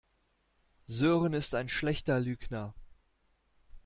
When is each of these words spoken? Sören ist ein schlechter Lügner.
Sören 0.87 1.33
ist 1.33 1.53
ein 1.53 1.69
schlechter 1.69 2.19
Lügner. 2.19 2.73